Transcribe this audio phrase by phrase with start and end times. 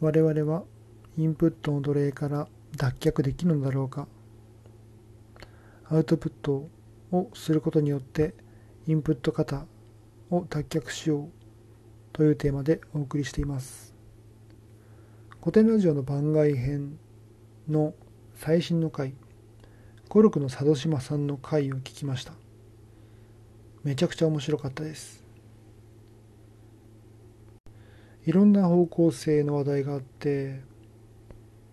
[0.00, 0.62] 我々は
[1.16, 4.06] インプットの奴隷から脱却できるのだろうか。
[5.90, 6.68] アウトプット
[7.10, 8.34] をすることによって
[8.86, 9.64] インプット型
[10.30, 11.28] を脱却しよう
[12.12, 13.94] というテーマでお送りしています。
[15.40, 16.98] 古典ラジオの番外編
[17.68, 17.94] の
[18.34, 19.14] 最新の回
[20.08, 22.32] コルクの佐渡島さんの回を聞きました。
[23.82, 25.27] めちゃくちゃ面白かったです。
[28.28, 30.60] いろんな方向性の話題があって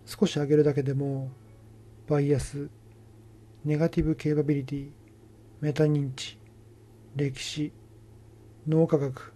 [0.06, 1.30] 少し挙げるだけでも
[2.08, 2.70] バイアス
[3.66, 4.88] ネガティブケーパビリティ
[5.60, 6.38] メタ認知
[7.14, 7.72] 歴史
[8.66, 9.34] 脳科学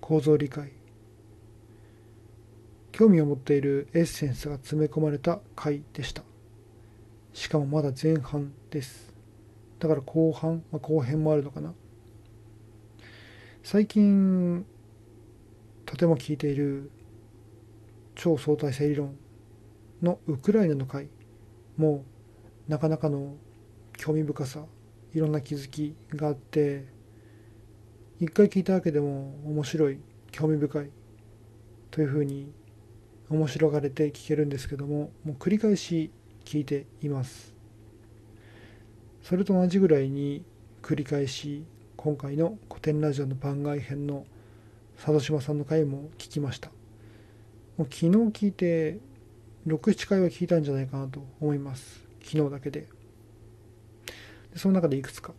[0.00, 0.72] 構造理解
[2.90, 6.22] 興味を持っているエッセンスが詰め込まれた回でした。
[7.34, 9.12] しかもまだ前半です。
[9.78, 11.74] だから後半、まあ、後編もあるのかな。
[13.62, 14.64] 最近
[15.86, 16.90] とても聞いている
[18.16, 19.16] 超相対性理論
[20.02, 21.08] のウクライナの回
[21.76, 22.04] も
[22.68, 23.36] なかなかの
[23.96, 24.64] 興味深さ
[25.14, 26.84] いろんな気づきがあって
[28.20, 30.00] 一回聞いただけでも面白い
[30.32, 30.90] 興味深い
[31.90, 32.52] というふうに
[33.30, 36.10] 面白がれて聞けるんですけどももう繰り返し
[36.44, 37.54] 聞いています。
[39.22, 40.44] それと同じぐらいに
[40.82, 41.64] 繰り返し
[41.96, 44.24] 今回の古典ラジオの番外編の
[44.96, 46.70] 佐渡島さんの回も聞きました。
[47.76, 48.98] もう昨日聞いて
[49.66, 52.04] 67回は聞いたんじゃないかなと思います。
[52.22, 52.88] 昨日だけで。
[54.52, 55.32] でその中でいくつか。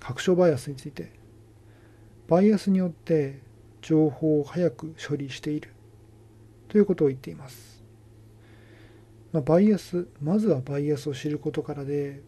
[0.00, 1.12] 確証バイアスについて。
[2.28, 3.40] バイアスによって
[3.80, 5.70] 情報を早く処理している。
[6.68, 7.82] ということを言っています、
[9.32, 12.22] まあ、バイアスまずはバイアスを知ることからで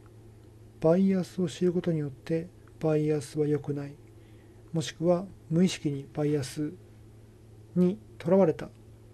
[0.81, 2.49] バイアスを知ることによって
[2.81, 3.95] バイアスは良くない。
[4.73, 6.73] もしくは無意識にバイアス
[7.75, 8.69] にとらわれた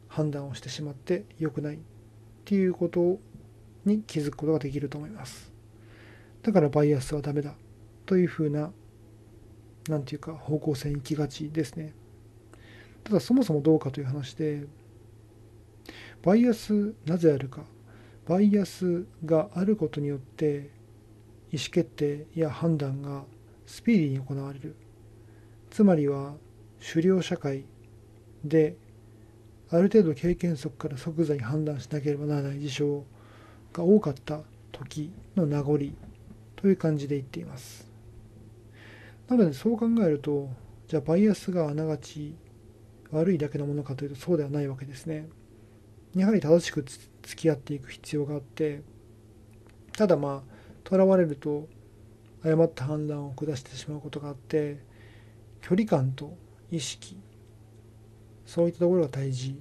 [0.09, 1.79] 判断をしてしまって良くないっ
[2.45, 3.19] ていうこと
[3.85, 5.53] に気づくことができると思います。
[6.43, 7.55] だからバイアスはダメだ
[8.05, 8.71] というふうな
[9.89, 11.95] 何て言うか方向性に行きがちですね。
[13.05, 14.65] ただそもそもどうかという話で
[16.23, 17.63] バイアスなぜあるか。
[18.27, 20.71] バイアスがあることによって
[21.53, 23.25] 意思決定や判断が
[23.67, 24.75] スピーディーに行われる。
[25.77, 26.33] つまりは
[26.91, 27.67] 狩猟社会
[28.43, 28.77] で
[29.69, 33.05] ある程度経験則から即座に判断しなければならない事象
[33.75, 34.41] が多かった
[34.73, 35.79] 時の名残
[36.57, 37.87] という感じで言っています。
[39.29, 40.49] なのでそう考えると
[40.89, 42.35] じゃあバイアスがあながち
[43.11, 45.29] 悪いだけのものかというとそうではないわけですね。
[46.15, 48.81] やはり正しく付き合っていく必要があって
[49.93, 50.53] ただまあ
[50.85, 51.69] とらわれると
[52.43, 54.96] 誤った判断を下してしまうことがあって
[55.69, 56.33] 距離感と
[56.71, 57.19] 意識
[58.45, 59.61] そういったところが大事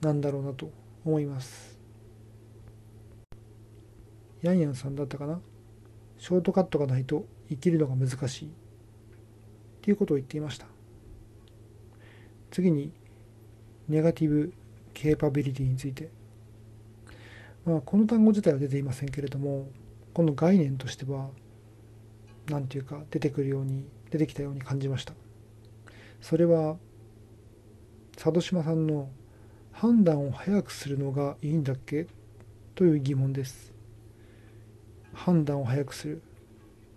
[0.00, 0.72] なんだろうなと
[1.04, 1.78] 思います。
[4.42, 5.40] ヤンヤンさんだったかな？
[6.18, 8.48] ショートカットがないと生きるのが難しい。
[8.48, 8.50] っ
[9.82, 10.66] ていうことを言っていました。
[12.50, 12.92] 次に
[13.88, 14.52] ネガティブ
[14.94, 16.10] ケーパビリティについて、
[17.64, 19.68] まあ、この単語自体は出ていませんけれども
[20.12, 21.28] この概念としては
[22.48, 25.12] 何ていうか出てくるように出てきたように感じました
[26.20, 26.76] それは
[28.14, 29.08] 佐渡島さんの
[29.72, 32.06] 判断を早くするのがいいんだっけ？
[32.76, 33.72] という疑問です
[35.12, 36.22] 判断を早くする。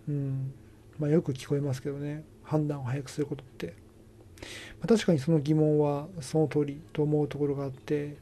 [0.08, 0.52] うん。
[0.98, 2.24] まあよく聞こえますけどね。
[2.42, 3.74] 判断を早くすることって。
[4.80, 8.16] ま、確かにその疑問はその通りと思うところがあって、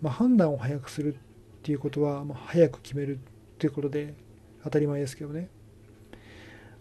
[0.00, 1.16] まあ、判断を早くするっ
[1.62, 3.18] ていうことは、まあ、早く決めるっ
[3.58, 4.14] ていうことで
[4.64, 5.48] 当たり前ですけどね。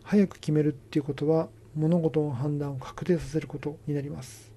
[0.04, 4.52] 早く決めるっていうことは物事の判断を確定させることになります。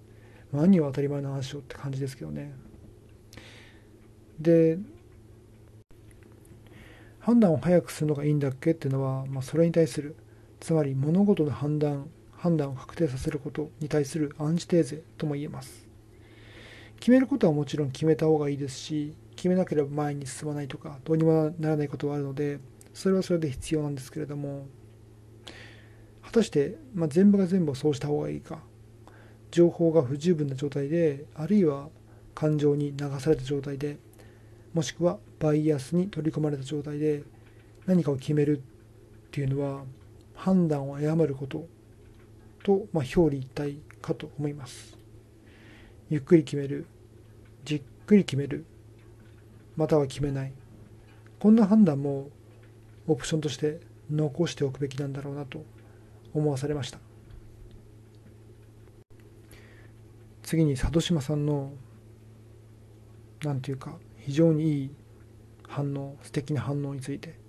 [0.52, 2.52] 何は当たり前の話をって感じですけどね。
[4.38, 4.78] で、
[7.22, 10.16] 判断を早くするのがいいんだっけっていうのは、まあ、それに対する
[10.58, 15.86] つまり物事の判断判断を確定させることに対するアンチテーゼとも言えます
[16.98, 22.58] 決めることはもちろん決めた方がいいですし決めなければ前に進まないとかどうにもならないことはあるので
[22.92, 24.66] それはそれで必要なんですけれども
[26.32, 28.60] 果たして、まあ、全部が全部そうした方がいいか
[29.50, 31.88] 情報が不十分な状態であるいは
[32.34, 33.98] 感情に流された状態で
[34.72, 37.22] もしくはバイアスに取り込まれた状態で
[37.84, 39.82] 何かを決めるっていうのは
[40.34, 41.66] 判断を誤ること
[42.64, 44.96] と、まあ、表裏一体かと思います。
[46.08, 46.86] ゆっくり決める、
[47.64, 48.64] じっくり決める、
[49.76, 50.52] または決めない。
[51.38, 52.30] こんな判断も
[53.06, 53.80] オプションとして
[54.10, 55.64] 残しておくべきなんだろうなと
[56.34, 56.98] 思わされました。
[60.42, 61.72] 次に佐渡島さんの
[63.42, 64.90] 何て言うか非常にいい
[65.66, 67.40] 反応素敵な反応について。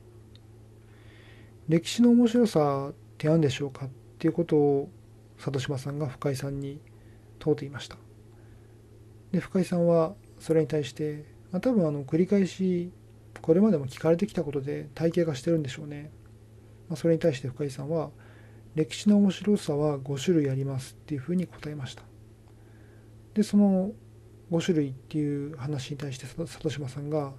[1.69, 3.89] 歴史の面白さって何でしょうかっ
[4.19, 4.89] ていうことを
[5.37, 6.81] 里島さんが深井さんに
[7.39, 7.97] 問うていました。
[9.31, 12.91] で深井さんはそれに対して、まあ、多分あの繰り返し
[13.41, 16.11] これまでも聞かれてきたことで体系化してるんでしょうね、
[16.87, 18.11] まあ、それに対して深井さんは
[18.75, 22.03] 歴史の面白さは5種類ありますっていうふうに答えました。
[23.33, 23.91] でその
[24.51, 27.33] 5種類っていう話に対して里島さんが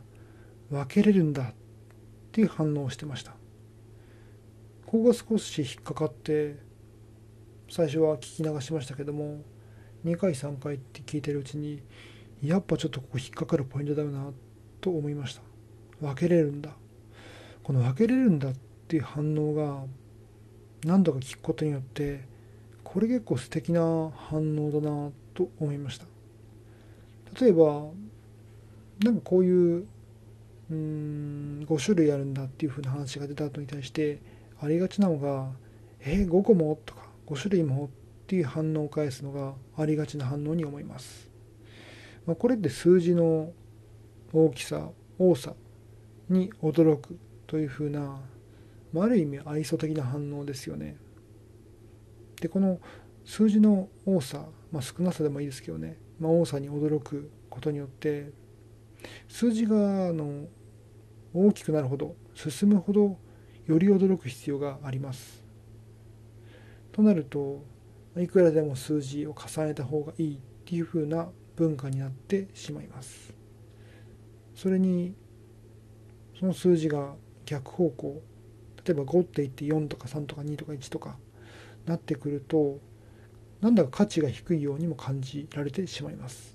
[0.70, 1.54] 分けれるんだっ
[2.32, 3.32] ていう反応をしてました。
[4.86, 6.56] ここが少し引っかかって
[7.68, 9.42] 最初は聞き流しましたけども
[10.04, 11.82] 2回3回って聞いてるうちに
[12.42, 14.30] やっぱちょっとここ引っかかるポイントだよな
[14.80, 15.42] と思いました。
[16.00, 16.70] 分けれるんだ。
[17.62, 18.52] この分けれるんだっ
[18.86, 19.84] ていう反応が
[20.84, 22.24] 何度か聞くことによって
[22.82, 26.06] これ結構素敵な反応だなと思いました
[27.40, 27.86] 例えば
[29.02, 29.86] なんかこういう
[30.70, 34.20] うん5種類あるんだっていうふうな話が出た後に対して
[34.60, 35.50] ありがちなのが
[36.00, 37.86] 「えー、5個も?」とか「5種類も?」
[38.24, 41.28] っていう反応を返すのがありがちな反応に思います。
[42.26, 43.52] まあ、これって数字の
[44.32, 44.88] 大きさ
[45.18, 45.54] 多さ
[46.30, 48.18] に驚くというふうな、
[48.94, 50.96] まあ、ある意味愛想的な反応ですよね。
[52.40, 52.78] でこの
[53.24, 58.30] 数字の多さ、まあ、少なさでもいいですけどね、まあ、多さに驚くことによって
[59.28, 60.46] 数字があの
[61.34, 63.18] 大きくなるほど進むほど
[63.66, 65.42] より驚く必要があります。
[66.92, 67.64] となると
[68.16, 73.34] いくらでも数字を重ねた方がいいっていう風な文化になってしまいます。
[74.54, 75.16] それに
[76.38, 77.14] その数字が
[77.44, 78.22] 逆方向
[78.84, 81.16] 例えば5って言って4とか3とか2とか1とか
[81.86, 82.78] なってくると
[83.60, 86.54] なんだか価値が低いようにも感じられてしまいます。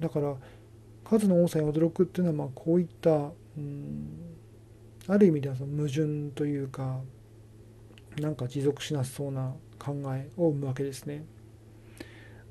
[0.00, 0.34] だから
[1.04, 3.10] 数の多さに驚くっていうのはまあこういった
[3.56, 4.32] うん
[5.08, 7.00] ある意味ではその矛盾というか
[8.18, 11.24] なんか持続しなそうな考えを生むわけですね。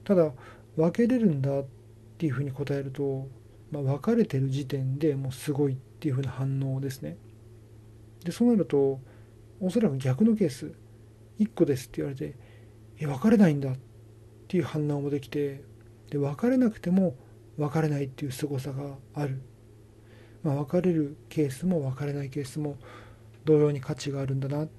[0.04, 0.32] ただ
[0.76, 1.66] 分けれるんだっ
[2.18, 3.28] ていうふうに答えると、
[3.72, 7.18] まあ、分かれてる時点でもうすごいっていうふうな反応ですね。
[8.24, 9.00] でそうなると
[9.60, 10.74] おそらく逆のケース
[11.40, 12.36] 1個ですって言われて
[13.00, 13.76] え分かれないんだっ
[14.48, 15.64] ていう反応もできて
[16.10, 17.16] で分かれなくても
[17.58, 19.42] 分かれないっていう凄さがある、
[20.44, 22.78] まあ、分かれるケースも分かれないケースも
[23.46, 24.70] 同様に価値があるんだなっ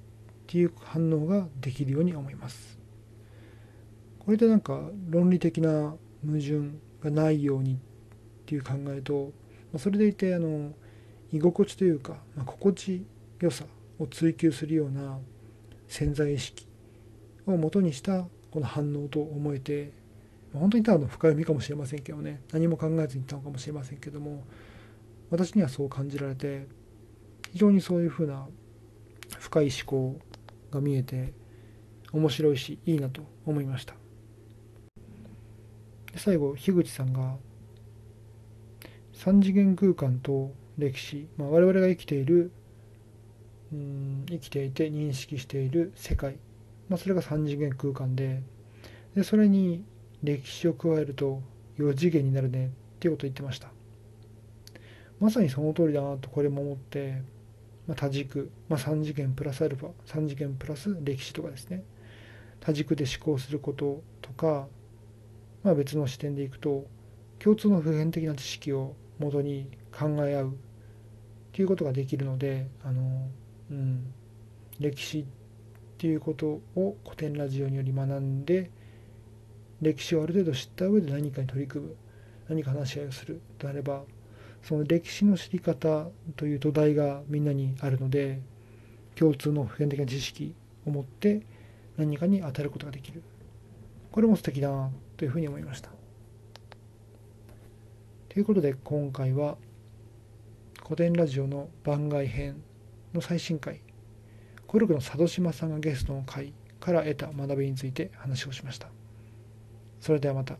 [0.47, 2.79] ていう反応ができるように思います。
[4.19, 4.79] これでなんか
[5.09, 7.77] 論理的な矛盾がないようにっ
[8.45, 9.33] ていう考えと
[9.73, 10.73] まそれでいてあの
[11.31, 13.05] 居心地というか、まあ、心地
[13.43, 13.65] よさ
[13.99, 15.19] を追求するような
[15.87, 16.65] 潜在意識
[17.45, 19.91] をもとにしたこの反応と思えて
[20.53, 22.41] 本当にただの深読みかもしれませんけどね。
[22.51, 24.45] 何も考えずに言ったのかもしれませんけども
[25.29, 26.67] 私にはそう感じられて
[27.51, 28.47] 非常にそういうふうな
[29.39, 30.19] 深い思考
[30.71, 31.33] が見えて
[32.11, 33.95] 面白いしいいなと思いました。
[36.15, 37.35] 最後樋口さんが
[39.15, 42.51] 3次元空間と歴史、まあ、我々が生きている
[43.73, 46.37] うん生きていて認識している世界、
[46.89, 48.43] まあ、それが3次元空間で。
[49.15, 49.83] でそれに
[50.23, 51.41] 歴史を加えると
[51.77, 53.69] 4次元になるねっていうことを言ってました。
[55.19, 57.21] まさにその通りだなとこれも思って、
[57.87, 59.89] まあ、多軸、まあ、3次元プラスアルファ。
[60.07, 61.83] 3次元プラス歴史とかですね。
[62.59, 64.67] 多軸で思考することとか、
[65.63, 66.85] まあ、別の視点でいくと
[67.39, 70.53] 共通の普遍的な知識をもとに考え合うっ
[71.51, 73.27] ていうことができるのであの、
[73.73, 74.13] うん、
[74.79, 75.25] 歴史っ
[75.97, 78.69] ていうことを古典ラジオにより学んで
[79.81, 81.95] 歴史をある程度知った上で何かに取り組む
[82.47, 84.03] 何か話し合いをするとなれば
[84.61, 88.41] その歴史の知り方という土台がみんなにあるので
[89.15, 90.53] 共通の普遍的な知識
[90.85, 91.41] を持って
[91.97, 93.21] 何かに当たることができる。
[94.11, 95.89] これも素敵だなというふうに思いました。
[98.29, 99.57] ということで今回は
[100.83, 102.63] 古典ラジオの番外編
[103.13, 103.81] の最新回
[104.67, 108.89] コルクの佐渡島さんがゲストの回から得た学びについて話をしました。
[110.01, 110.57] それではまた。